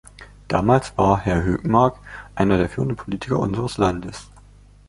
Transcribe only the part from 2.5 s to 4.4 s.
der führenden Politiker unseres Landes.